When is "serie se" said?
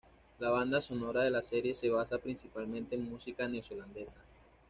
1.43-1.87